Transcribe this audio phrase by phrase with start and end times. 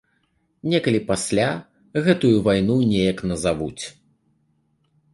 [0.71, 1.45] Некалі пасля,
[2.09, 3.83] гэтую вайну неяк назавуць.